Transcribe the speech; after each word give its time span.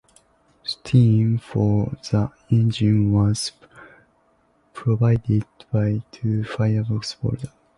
Steam 0.63 1.37
for 1.37 1.91
the 2.09 2.31
engine 2.49 3.11
was 3.11 3.51
provided 4.73 5.45
by 5.71 6.01
two 6.11 6.41
firebox 6.43 7.13
boilers. 7.21 7.45